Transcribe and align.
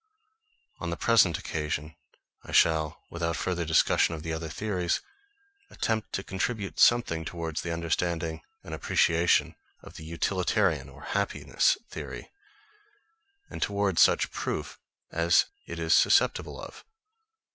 On 0.79 0.89
the 0.89 0.97
present 0.97 1.37
occasion, 1.37 1.95
I 2.43 2.51
shall, 2.53 3.03
without 3.11 3.35
further 3.35 3.65
discussion 3.65 4.15
of 4.15 4.23
the 4.23 4.33
other 4.33 4.49
theories, 4.49 4.99
attempt 5.69 6.11
to 6.13 6.23
contribute 6.23 6.79
something 6.79 7.23
towards 7.23 7.61
the 7.61 7.71
understanding 7.71 8.41
and 8.63 8.73
appreciation 8.73 9.53
of 9.83 9.97
the 9.97 10.03
Utilitarian 10.03 10.89
or 10.89 11.03
Happiness 11.03 11.77
theory, 11.91 12.31
and 13.47 13.61
towards 13.61 14.01
such 14.01 14.31
proof 14.31 14.79
as 15.11 15.45
it 15.67 15.77
is 15.77 15.93
susceptible 15.93 16.59
of. 16.59 16.83